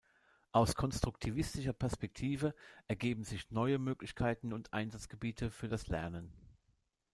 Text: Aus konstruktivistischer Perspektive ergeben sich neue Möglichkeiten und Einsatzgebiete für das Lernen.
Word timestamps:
Aus 0.51 0.73
konstruktivistischer 0.73 1.73
Perspektive 1.73 2.55
ergeben 2.87 3.23
sich 3.23 3.51
neue 3.51 3.77
Möglichkeiten 3.77 4.51
und 4.51 4.73
Einsatzgebiete 4.73 5.51
für 5.51 5.67
das 5.67 5.89
Lernen. 5.89 6.33